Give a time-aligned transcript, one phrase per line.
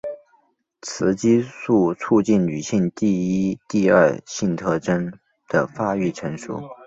[0.81, 3.11] 雌激素促进女性第
[3.51, 5.13] 一第二性征
[5.47, 6.59] 的发育成熟。